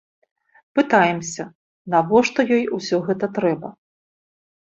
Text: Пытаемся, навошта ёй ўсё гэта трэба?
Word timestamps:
Пытаемся, 0.79 1.43
навошта 1.93 2.39
ёй 2.55 2.63
ўсё 2.79 2.97
гэта 3.09 3.25
трэба? 3.35 3.69